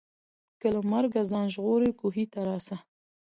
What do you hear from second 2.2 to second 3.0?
ته راسه